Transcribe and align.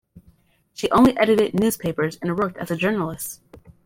She 0.73 0.89
only 0.89 1.15
edited 1.15 1.53
newspapers 1.53 2.17
and 2.23 2.35
worked 2.39 2.57
as 2.57 2.71
a 2.71 2.75
journalist. 2.75 3.39